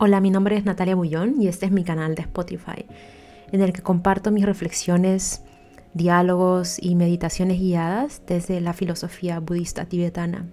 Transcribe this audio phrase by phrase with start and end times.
[0.00, 2.86] Hola, mi nombre es Natalia Bullón y este es mi canal de Spotify,
[3.50, 5.42] en el que comparto mis reflexiones,
[5.92, 10.46] diálogos y meditaciones guiadas desde la filosofía budista tibetana.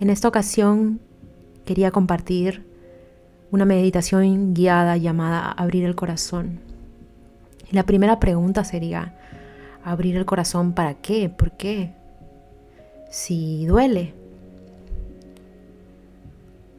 [0.00, 0.98] En esta ocasión
[1.64, 2.66] quería compartir
[3.52, 6.58] una meditación guiada llamada Abrir el corazón.
[7.70, 9.16] la primera pregunta sería,
[9.84, 11.28] ¿abrir el corazón para qué?
[11.28, 11.92] ¿Por qué?
[13.08, 14.14] Si duele,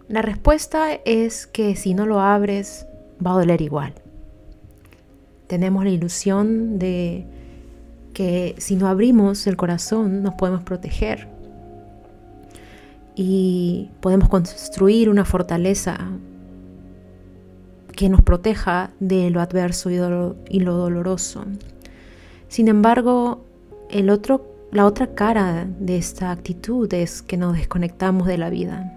[0.07, 2.85] la respuesta es que si no lo abres
[3.25, 3.93] va a doler igual.
[5.47, 7.25] Tenemos la ilusión de
[8.13, 11.27] que si no abrimos el corazón nos podemos proteger
[13.15, 15.97] y podemos construir una fortaleza
[17.95, 21.45] que nos proteja de lo adverso y, lo doloroso.
[22.47, 23.45] Sin embargo,
[23.89, 28.94] el otro, la otra cara de esta actitud es que nos desconectamos de la vida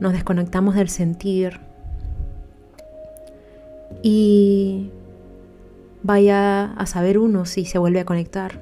[0.00, 1.60] nos desconectamos del sentir
[4.02, 4.90] y
[6.02, 8.60] vaya a saber uno si se vuelve a conectar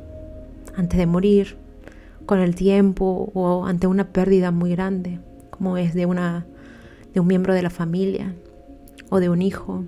[0.77, 1.57] antes de morir,
[2.27, 5.19] con el tiempo o ante una pérdida muy grande,
[5.51, 6.47] como es de, una,
[7.15, 8.35] de un miembro de la familia
[9.09, 9.85] o de un hijo.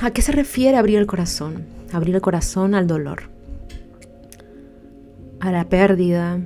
[0.00, 1.66] ¿A qué se refiere abrir el corazón?
[1.92, 3.24] Abrir el corazón al dolor,
[5.40, 6.38] a la pérdida,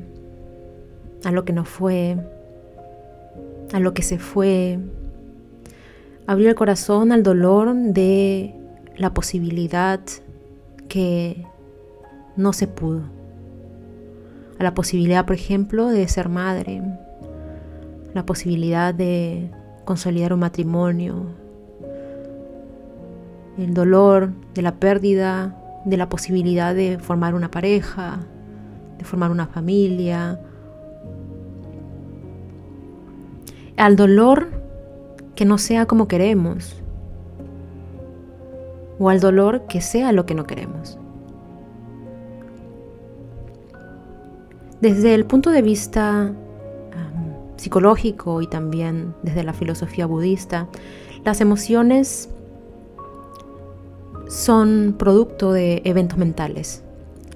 [1.25, 2.17] a lo que no fue,
[3.72, 4.78] a lo que se fue.
[6.27, 8.55] Abrir el corazón al dolor de
[8.97, 10.00] la posibilidad
[10.89, 11.45] que
[12.36, 13.02] no se pudo.
[14.58, 16.83] A la posibilidad, por ejemplo, de ser madre.
[18.14, 19.50] La posibilidad de
[19.84, 21.27] consolidar un matrimonio.
[23.58, 28.20] El dolor de la pérdida de la posibilidad de formar una pareja,
[28.98, 30.41] de formar una familia,
[33.77, 34.48] al dolor
[35.34, 36.83] que no sea como queremos
[38.98, 40.98] o al dolor que sea lo que no queremos.
[44.80, 46.33] Desde el punto de vista
[47.57, 50.68] psicológico y también desde la filosofía budista,
[51.24, 52.29] las emociones
[54.29, 56.83] son producto de eventos mentales.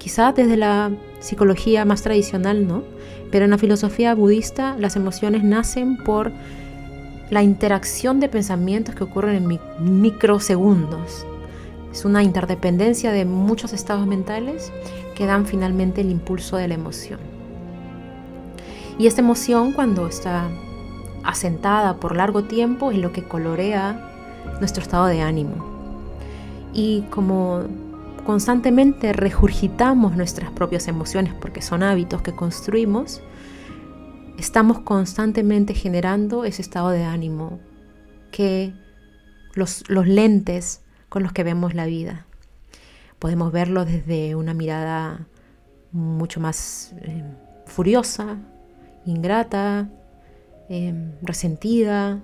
[0.09, 2.83] Quizá desde la psicología más tradicional, ¿no?
[3.31, 6.33] Pero en la filosofía budista las emociones nacen por
[7.29, 11.27] la interacción de pensamientos que ocurren en microsegundos.
[11.93, 14.73] Es una interdependencia de muchos estados mentales
[15.15, 17.21] que dan finalmente el impulso de la emoción.
[18.99, 20.49] Y esta emoción cuando está
[21.23, 24.09] asentada por largo tiempo es lo que colorea
[24.59, 25.67] nuestro estado de ánimo.
[26.73, 27.65] Y como
[28.29, 33.23] constantemente regurgitamos nuestras propias emociones porque son hábitos que construimos,
[34.37, 37.59] estamos constantemente generando ese estado de ánimo
[38.31, 38.75] que
[39.55, 42.27] los, lentes con los que vemos la vida.
[43.19, 45.27] Podemos verlo desde una mirada
[45.91, 47.25] mucho más eh,
[47.65, 48.37] furiosa,
[49.07, 49.89] ingrata,
[50.69, 52.21] em, resentida,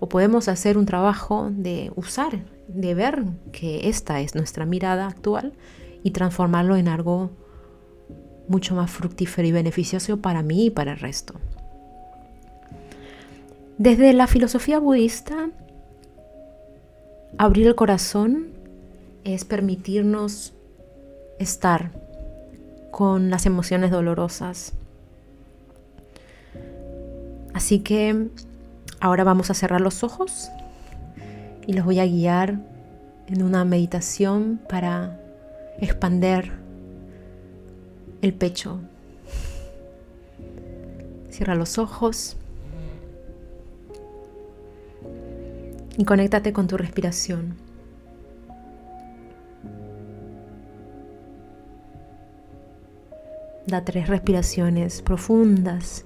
[0.00, 5.52] o podemos hacer un trabajo de usar de ver que esta es nuestra mirada actual
[6.02, 7.30] y transformarlo en algo
[8.48, 11.34] mucho más fructífero y beneficioso para mí y para el resto.
[13.78, 15.50] Desde la filosofía budista,
[17.38, 18.48] abrir el corazón
[19.24, 20.52] es permitirnos
[21.38, 21.90] estar
[22.90, 24.74] con las emociones dolorosas.
[27.52, 28.28] Así que
[29.00, 30.50] ahora vamos a cerrar los ojos
[31.66, 32.58] y los voy a guiar
[33.26, 35.18] en una meditación para
[35.78, 36.52] expander
[38.22, 38.80] el pecho.
[41.30, 42.36] Cierra los ojos
[45.96, 47.56] y conéctate con tu respiración.
[53.66, 56.04] Da tres respiraciones profundas.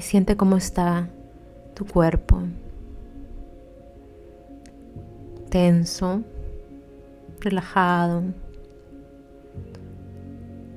[0.00, 1.10] Y siente cómo está
[1.74, 2.40] tu cuerpo.
[5.50, 6.22] Tenso,
[7.38, 8.22] relajado.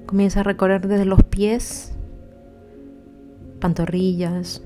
[0.05, 1.93] Comienza a recorrer desde los pies,
[3.61, 4.61] pantorrillas,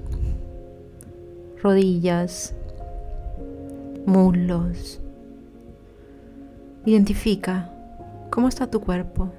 [1.61, 2.55] rodillas,
[4.07, 4.99] muslos.
[6.83, 7.69] Identifica
[8.31, 9.29] cómo está tu cuerpo.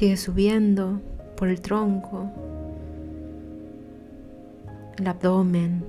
[0.00, 0.98] Sigue subiendo
[1.36, 2.30] por el tronco,
[4.96, 5.84] el abdomen,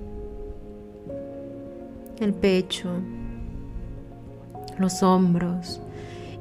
[2.19, 2.89] el pecho,
[4.77, 5.79] los hombros.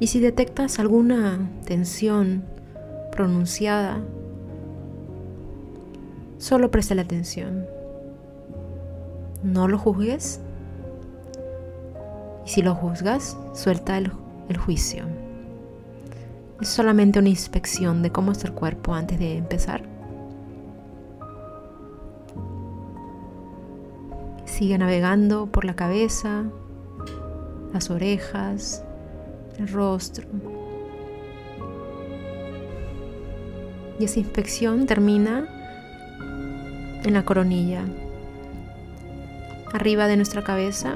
[0.01, 2.43] Y si detectas alguna tensión
[3.13, 4.01] pronunciada,
[6.39, 7.67] solo presta la atención.
[9.45, 10.41] No lo juzgues.
[12.45, 14.11] Y si lo juzgas, suelta el,
[14.59, 15.05] juicio.
[16.61, 19.83] Es solamente una inspección de cómo está el cuerpo antes de empezar.
[24.45, 26.45] Sigue navegando por la cabeza,
[27.73, 28.85] las orejas,
[29.59, 30.27] el rostro.
[33.99, 35.49] Y esa inspección termina
[37.05, 37.85] en la coronilla,
[39.73, 40.95] arriba de nuestra cabeza.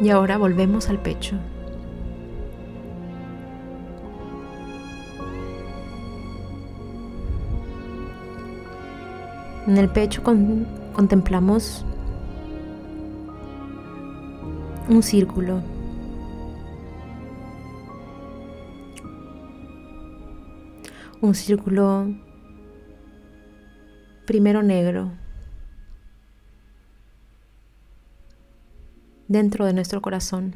[0.00, 1.36] Y ahora volvemos al pecho.
[9.66, 11.86] En el pecho contemplamos
[14.88, 15.62] un círculo.
[21.22, 22.14] Un círculo
[24.26, 25.12] primero negro
[29.28, 30.54] dentro de nuestro corazón.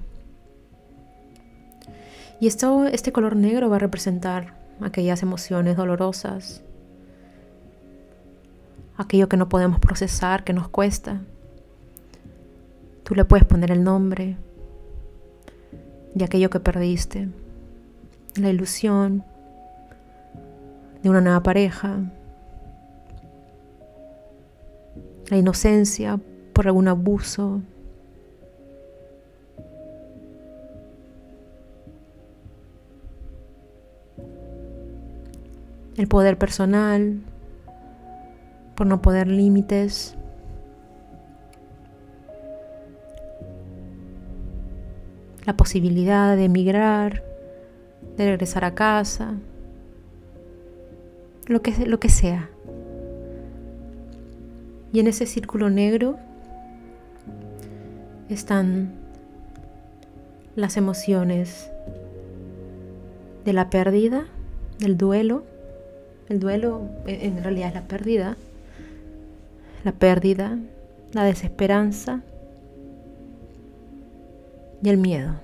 [2.40, 6.62] Y esto, este color negro va a representar aquellas emociones dolorosas,
[8.98, 11.22] aquello que no podemos procesar, que nos cuesta.
[13.04, 14.36] Tú le puedes poner el nombre
[16.14, 17.28] de aquello que perdiste,
[18.34, 19.24] la ilusión
[21.02, 22.00] de una nueva pareja,
[25.30, 26.18] la inocencia
[26.52, 27.62] por algún abuso,
[35.96, 37.20] el poder personal,
[38.78, 40.14] por no poder límites.
[45.44, 47.24] La posibilidad de emigrar,
[48.16, 49.34] de regresar a casa,
[51.46, 52.50] lo que, lo que sea.
[54.92, 56.16] Y en ese círculo negro
[58.28, 58.92] están
[60.54, 61.68] las emociones
[63.44, 64.26] de la pérdida,
[64.78, 65.42] del duelo.
[66.28, 68.36] El duelo en realidad es la pérdida
[69.84, 70.58] la pérdida,
[71.12, 72.22] la desesperanza
[74.82, 75.34] y el miedo.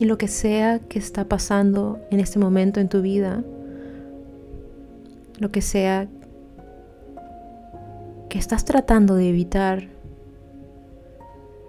[0.00, 3.44] Y lo que sea que está pasando en este momento en tu vida,
[5.38, 6.08] lo que sea
[8.28, 9.88] que estás tratando de evitar,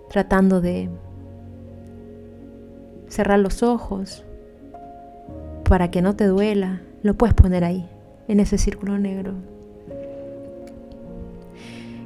[0.09, 0.89] tratando de
[3.13, 4.25] cerrar los ojos
[5.69, 7.88] para que no te duela, lo puedes poner ahí,
[8.27, 9.33] en ese círculo negro.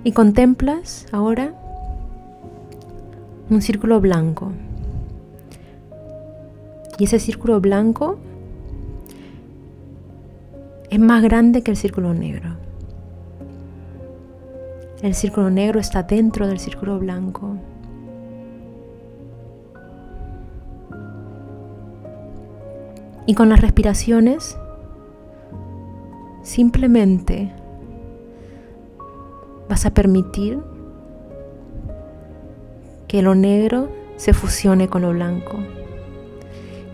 [0.04, 1.54] Y contemplas ahora
[3.50, 4.52] un círculo blanco.
[7.00, 8.18] Y ese círculo blanco
[10.90, 12.58] es más grande que el círculo negro.
[15.02, 17.56] El círculo negro está dentro del círculo blanco.
[23.28, 24.58] Y con las respiraciones,
[26.44, 27.52] simplemente
[29.68, 30.60] vas a permitir
[33.10, 35.58] que lo negro se fusione con lo blanco,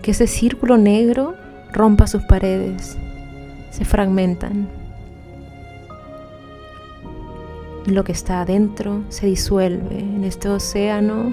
[0.02, 1.34] que ese círculo negro
[1.72, 2.98] rompa sus paredes,
[3.70, 4.68] se fragmentan.
[7.86, 11.32] Y lo que está adentro se disuelve en este océano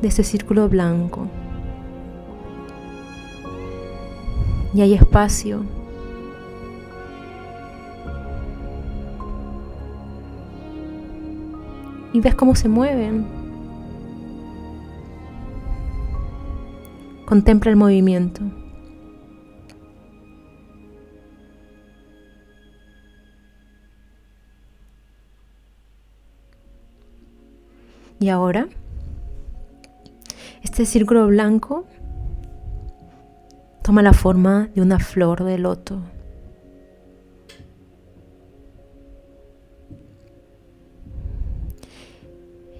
[0.00, 1.26] de ese círculo blanco.
[4.74, 5.64] Y hay espacio.
[12.12, 13.26] Y ves cómo se mueven.
[17.26, 18.42] Contempla el movimiento.
[28.18, 28.68] Y ahora,
[30.62, 31.86] este círculo blanco
[33.82, 36.00] toma la forma de una flor de loto.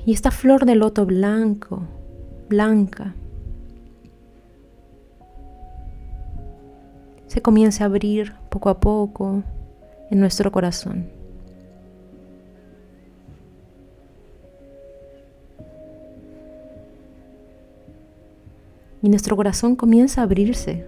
[0.06, 1.82] Y esta flor de loto blanco,
[2.48, 3.14] blanca,
[7.26, 9.44] se comienza a abrir poco a poco
[10.10, 11.19] en nuestro corazón.
[19.02, 20.86] Y nuestro corazón comienza a abrirse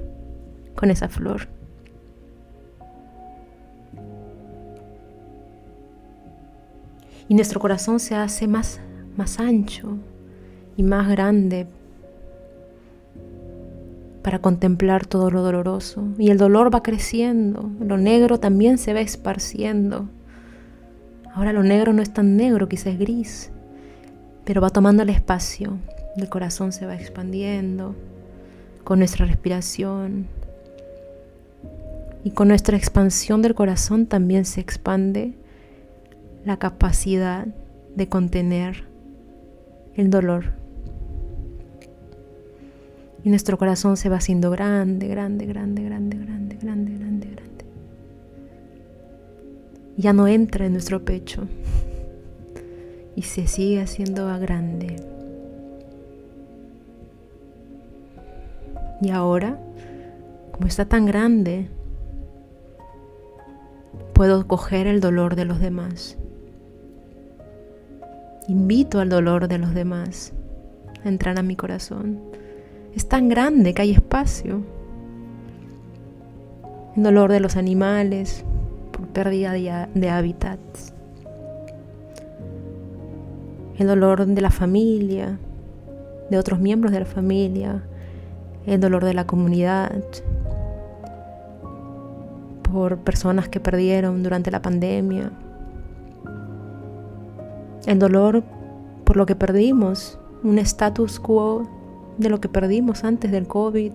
[0.74, 1.48] con esa flor.
[7.28, 8.80] Y nuestro corazón se hace más,
[9.16, 9.96] más ancho
[10.76, 11.66] y más grande
[14.22, 16.04] para contemplar todo lo doloroso.
[16.18, 20.08] Y el dolor va creciendo, lo negro también se va esparciendo.
[21.34, 23.50] Ahora lo negro no es tan negro, quizás es gris,
[24.44, 25.78] pero va tomando el espacio.
[26.16, 27.94] El corazón se va expandiendo
[28.84, 30.26] con nuestra respiración.
[32.24, 35.32] Y con nuestra expansión del corazón también se expande
[36.44, 37.46] la capacidad
[37.96, 38.84] de contener
[39.94, 40.52] el dolor.
[43.24, 47.64] Y nuestro corazón se va haciendo grande, grande, grande, grande, grande, grande, grande, grande.
[49.96, 51.46] Ya no entra en nuestro pecho
[53.14, 55.11] y se sigue haciendo grande.
[59.02, 59.58] Y ahora,
[60.52, 61.68] como está tan grande,
[64.12, 66.16] puedo coger el dolor de los demás.
[68.46, 70.32] Invito al dolor de los demás
[71.04, 72.20] a entrar a mi corazón.
[72.94, 74.62] Es tan grande que hay espacio.
[76.94, 78.44] El dolor de los animales
[78.92, 80.94] por pérdida de, hábitats.
[83.78, 85.40] El dolor de la familia,
[86.30, 87.82] de otros miembros de la familia.
[88.66, 89.92] El dolor de la comunidad.
[92.62, 95.30] Por personas que perdieron durante la pandemia
[97.86, 98.44] el dolor
[99.04, 101.68] por lo que perdimos, un status quo
[102.18, 103.92] de lo que perdimos antes del COVID.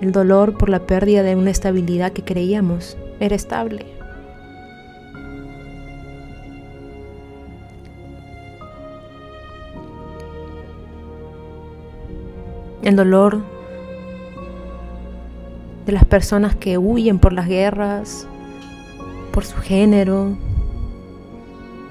[0.00, 3.95] El dolor por la pérdida de una estabilidad que creíamos era estable.
[12.86, 13.42] El dolor
[15.86, 18.28] de las personas que huyen por las guerras,
[19.32, 20.38] por su género,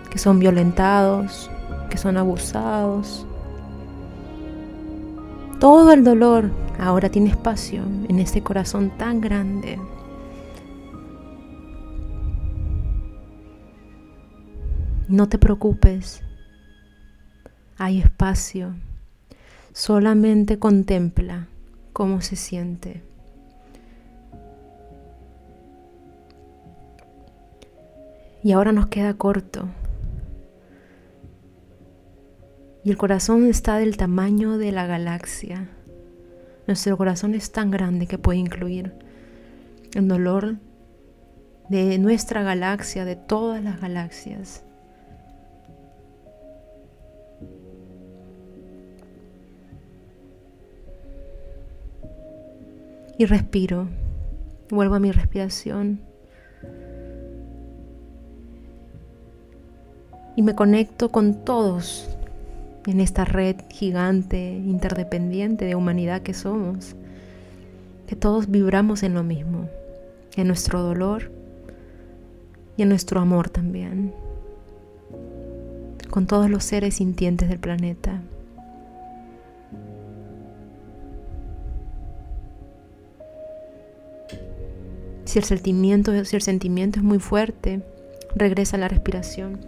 [0.10, 1.52] que son violentados,
[1.90, 3.28] que son abusados.
[5.60, 6.50] Todo el dolor
[6.80, 9.78] ahora tiene espacio en este corazón tan grande.
[15.10, 16.22] No te preocupes,
[17.78, 18.74] hay espacio.
[19.76, 21.50] Solamente contempla
[21.92, 23.04] cómo se siente.
[28.42, 29.68] Y ahora nos queda corto.
[32.86, 35.68] Y el corazón está del tamaño de la galaxia.
[36.68, 38.94] Nuestro corazón es tan grande que puede incluir
[39.94, 40.56] el dolor
[41.68, 44.64] de nuestra galaxia, de todas las galaxias.
[53.18, 53.88] Y respiro.
[54.70, 56.02] Vuelvo a mi respiración.
[60.36, 62.10] y me conecto con todos
[62.86, 66.96] en esta red gigante, interdependiente de humanidad que somos,
[68.08, 69.70] que todos vibramos en lo mismo,
[70.36, 71.32] en nuestro dolor
[72.78, 74.14] y en nuestro amor también,
[76.12, 78.22] con todos los seres sintientes del planeta.
[85.36, 87.82] Si el sentimiento, si el sentimiento es muy fuerte,
[88.38, 89.60] regresa a la respiración.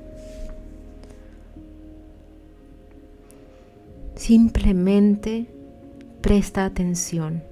[4.15, 5.47] Simplemente
[6.21, 7.43] presta atención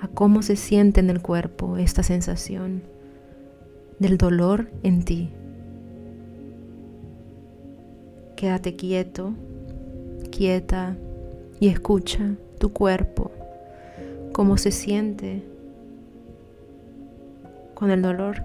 [0.00, 2.82] a cómo se siente en el cuerpo esta sensación
[4.00, 5.30] del dolor en ti.
[8.34, 9.34] Quédate quieto,
[10.32, 10.96] quieta
[11.60, 13.30] y escucha tu cuerpo,
[14.32, 15.44] cómo se siente
[17.80, 18.44] con el dolor.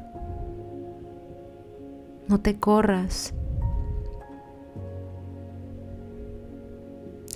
[2.28, 3.36] No te corras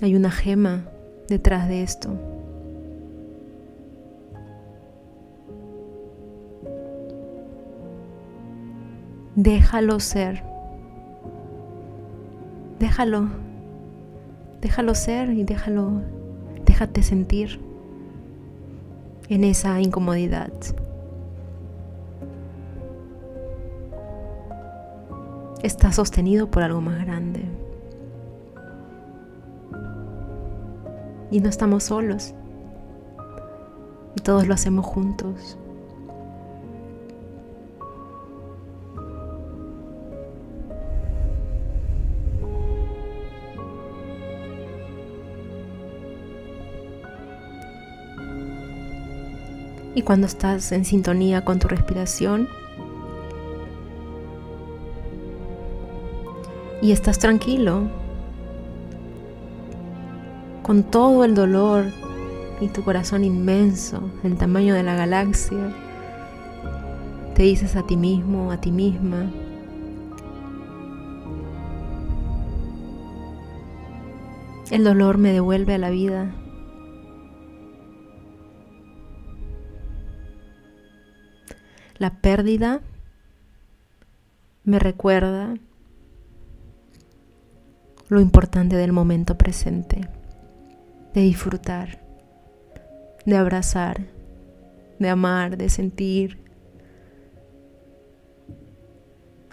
[0.02, 0.84] Hay una gema
[1.28, 2.08] detrás de esto.
[9.36, 10.42] Déjalo ser.
[12.78, 13.28] Déjalo.
[14.62, 16.00] Déjalo ser y déjalo.
[16.64, 17.60] Déjate sentir
[19.28, 20.50] en esa incomodidad.
[25.62, 27.44] está sostenido por algo más grande.
[31.30, 32.34] Y no estamos solos.
[34.16, 35.58] Y todos lo hacemos juntos.
[49.94, 52.48] Y cuando estás en sintonía con tu respiración,
[56.90, 57.88] y estás tranquilo,
[60.64, 61.84] con todo el dolor
[62.60, 65.72] y tu corazón inmenso, el tamaño de la galaxia,
[67.36, 69.30] te dices a ti mismo, a ti misma,
[74.72, 76.34] el dolor me devuelve a la vida.
[81.98, 82.80] La pérdida
[84.64, 85.54] me recuerda
[88.10, 90.06] lo importante del momento presente,
[91.14, 92.04] de disfrutar,
[93.24, 94.02] de abrazar,
[94.98, 96.38] de amar, de sentir.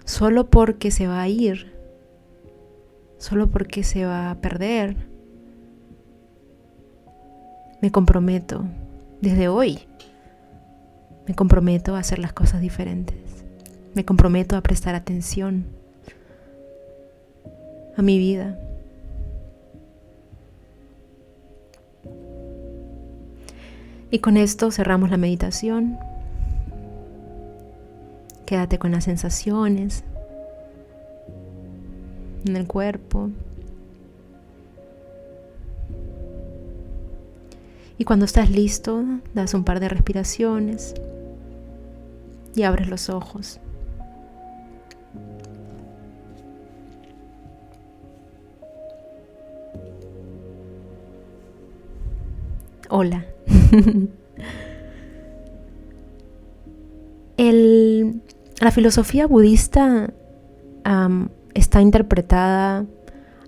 [0.04, 1.72] Solo porque se va a ir,
[3.16, 4.96] solo porque se va a perder,
[7.80, 8.64] me comprometo
[9.20, 9.80] desde hoy
[11.28, 13.44] me comprometo a hacer las cosas diferentes.
[13.94, 15.66] Me comprometo a prestar atención
[17.98, 18.56] a mi vida.
[24.10, 25.98] Y con esto cerramos la meditación.
[28.46, 30.04] Quédate con las sensaciones
[32.46, 33.30] en el cuerpo.
[37.98, 40.94] Y cuando estás listo, das un par de respiraciones
[42.54, 43.60] y abres los ojos.
[53.00, 53.24] Hola.
[58.60, 60.12] la filosofía budista
[61.54, 62.86] está interpretada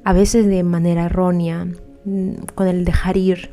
[0.05, 1.67] a veces de manera errónea,
[2.05, 3.51] mm, con el dejar ir,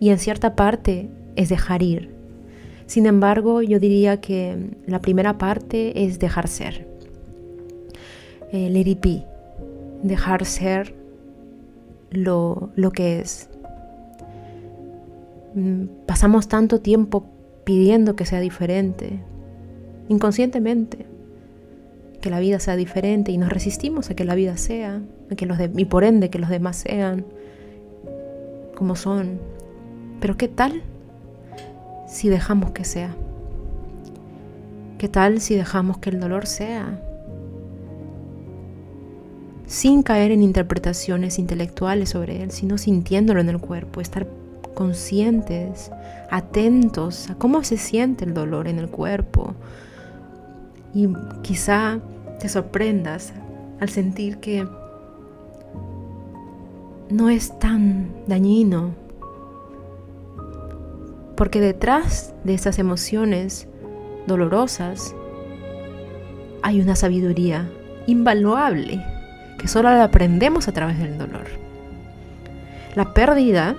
[0.00, 2.08] y en cierta parte es dejar ir.
[2.86, 6.88] Sin embargo, yo diría que la primera parte es dejar ser.
[8.50, 8.98] El let
[10.02, 10.94] dejar ser
[12.10, 13.50] lo, lo que es.
[15.54, 17.26] Mm, pasamos tanto tiempo
[17.64, 19.20] pidiendo que sea diferente,
[20.08, 21.06] inconscientemente,
[22.20, 25.44] que la vida sea diferente y nos resistimos a que la vida sea, a que
[25.46, 27.26] los y por ende que los demás sean
[28.76, 29.38] como son.
[30.20, 30.82] Pero ¿qué tal
[32.06, 33.14] si dejamos que sea?
[34.98, 37.00] ¿Qué tal si dejamos que el dolor sea?
[39.66, 44.26] Sin caer en interpretaciones intelectuales sobre él, sino sintiéndolo en el cuerpo, estar
[44.74, 45.90] conscientes,
[46.30, 49.54] atentos a cómo se siente el dolor en el cuerpo.
[50.94, 51.08] Y
[51.42, 52.00] quizá
[52.38, 53.32] te sorprendas
[53.80, 54.66] al sentir que
[57.10, 59.02] no es tan dañino
[61.36, 63.66] porque detrás de esas emociones
[64.26, 65.14] dolorosas
[66.62, 67.68] hay una sabiduría
[68.06, 69.04] invaluable
[69.58, 71.46] que solo la aprendemos a través del dolor.
[72.94, 73.76] La pérdida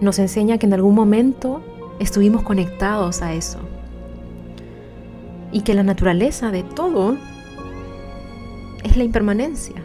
[0.00, 1.62] nos enseña que en algún momento
[1.98, 3.58] estuvimos conectados a eso
[5.52, 7.16] y que la naturaleza de todo
[8.82, 9.76] es la impermanencia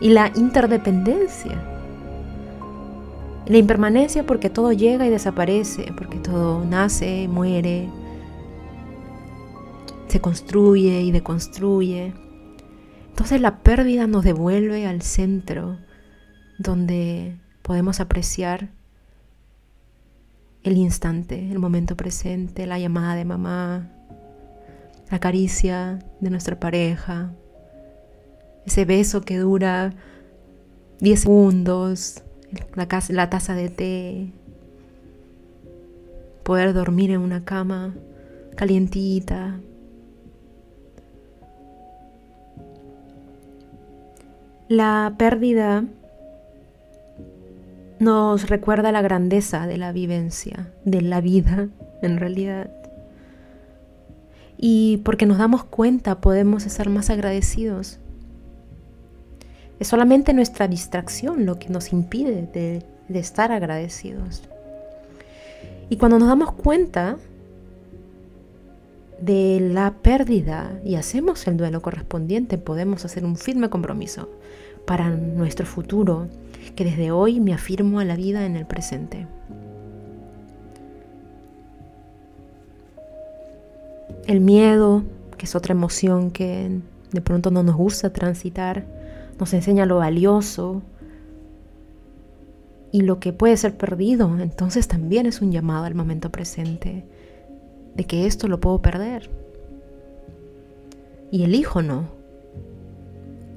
[0.00, 1.70] y la interdependencia.
[3.46, 7.88] La impermanencia porque todo llega y desaparece, porque todo nace, muere,
[10.08, 12.14] se construye y deconstruye.
[13.08, 15.78] Entonces la pérdida nos devuelve al centro
[16.58, 18.70] donde podemos apreciar
[20.64, 23.90] el instante, el momento presente, la llamada de mamá,
[25.10, 27.30] la caricia de nuestra pareja,
[28.64, 29.92] ese beso que dura
[31.00, 32.22] 10 segundos,
[32.74, 34.32] la, taza de té,
[36.42, 37.94] poder dormir en una cama
[38.56, 39.60] calientita.
[44.68, 45.84] La pérdida
[47.98, 51.68] nos recuerda la grandeza de la vivencia, de la vida
[52.02, 52.70] en realidad.
[54.56, 57.98] Y porque nos damos cuenta podemos estar más agradecidos
[59.78, 62.48] es solamente nuestra distracción lo que nos impide
[63.08, 64.42] de, estar agradecidos.
[65.88, 67.18] Y cuando nos damos cuenta
[69.20, 74.28] de la pérdida y hacemos el duelo correspondiente, podemos hacer un firme compromiso
[74.86, 76.28] para nuestro futuro,
[76.76, 79.26] que desde hoy me afirmo a la vida en el presente.
[84.26, 85.04] El miedo,
[85.36, 86.80] que es otra emoción que
[87.12, 88.84] de pronto no nos gusta transitar,
[89.38, 90.82] nos enseña lo valioso
[92.90, 97.04] y lo que puede ser perdido, entonces también es un llamado al momento presente,
[97.96, 99.30] de que esto lo puedo perder.
[101.30, 102.04] Y elijo no.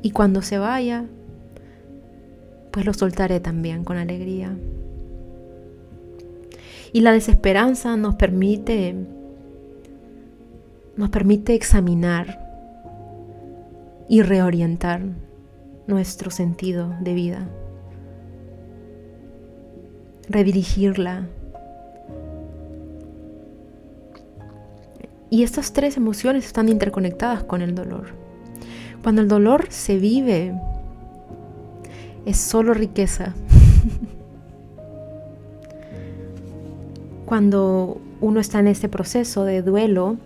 [0.02, 1.06] Y cuando se vaya,
[2.72, 4.56] pues lo soltaré también con alegría.
[6.94, 8.96] Y la desesperanza nos permite
[10.98, 12.44] nos permite examinar
[14.10, 15.02] y reorientar
[15.86, 17.48] nuestro sentido de vida,
[20.28, 21.28] redirigirla.
[25.30, 28.08] Y estas tres emociones están interconectadas con el dolor.
[29.04, 30.60] Cuando el dolor se vive,
[32.28, 33.34] es solo riqueza.
[37.26, 40.18] Cuando uno está en este proceso de duelo,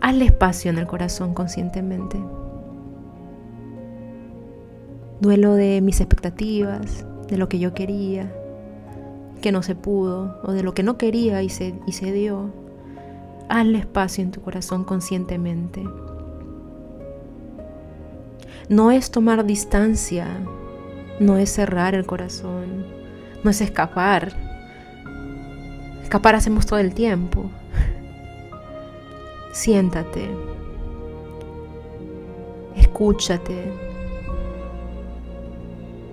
[0.00, 2.20] hazle espacio en el corazón conscientemente.
[5.20, 8.32] Duelo de mis expectativas, de lo que yo quería,
[9.42, 12.52] que no se pudo, o de lo que no quería y se, y se dio.
[13.48, 15.82] Hazle espacio en tu corazón conscientemente.
[18.70, 20.28] No es tomar distancia,
[21.18, 22.86] no es cerrar el corazón,
[23.42, 24.32] no es escapar.
[26.04, 27.50] Escapar hacemos todo el tiempo.
[29.50, 30.30] Siéntate,
[32.76, 33.72] escúchate,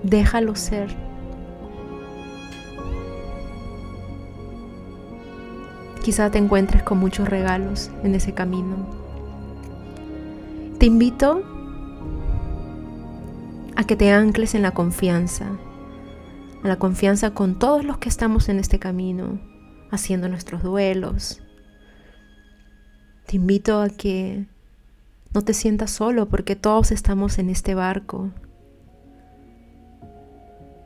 [0.01, 0.89] déjalo ser.
[6.03, 8.77] Quizá te encuentres con muchos regalos en ese camino.
[10.79, 11.56] Te invito
[13.77, 15.55] a que te ancles en la confianza,
[16.63, 19.39] a la confianza con todos los que estamos en este camino,
[19.91, 21.43] haciendo nuestros duelos,
[23.27, 24.47] te invito a que
[25.31, 28.31] no te sientas solo porque todos estamos en este barco.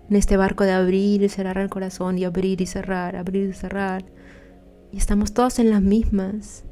[0.10, 3.54] En este barco de abrir y cerrar el corazón y abrir y cerrar, abrir y
[3.54, 4.04] cerrar.
[4.92, 6.66] Y estamos todos en las mismas.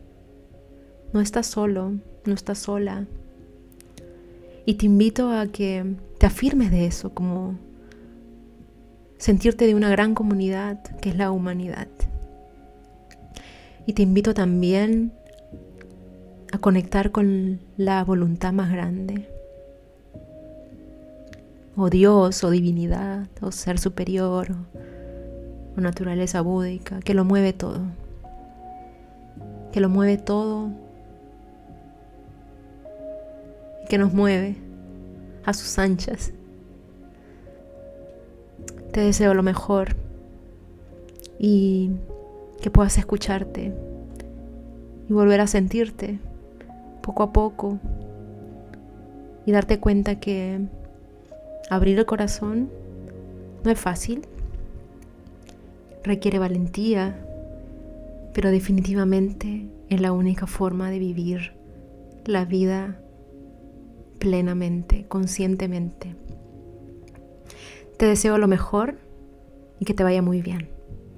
[1.14, 1.94] No estás solo,
[2.26, 3.08] no estás sola.
[4.66, 7.56] Y te invito a que te afirmes de eso, como
[9.18, 11.88] sentirte de una gran comunidad que es la humanidad.
[13.86, 15.14] Y te invito también
[16.52, 19.30] a conectar con la voluntad más grande.
[21.78, 24.48] O Dios, o divinidad, o ser superior,
[25.78, 27.80] o, naturaleza búdica, que lo mueve todo.
[29.72, 30.70] Que lo mueve todo.
[33.88, 34.69] Que nos mueve
[35.46, 36.32] a sus anchas.
[38.92, 39.96] Te deseo lo mejor
[41.38, 41.92] y
[42.62, 43.74] que puedas escucharte
[45.10, 46.20] y volver a sentirte
[47.02, 47.80] poco a poco
[49.46, 50.60] y darte cuenta que
[51.70, 52.70] abrir el corazón
[53.64, 54.22] no es fácil,
[56.04, 57.26] requiere valentía,
[58.34, 61.54] pero definitivamente es la única forma de vivir
[62.26, 63.00] la vida
[64.20, 66.16] plenamente, conscientemente.
[67.98, 69.00] Te deseo lo mejor
[69.80, 70.70] y que te vaya muy bien.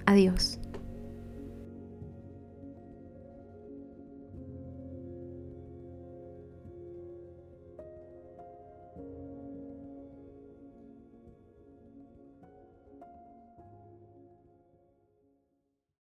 [0.06, 0.61] Adiós.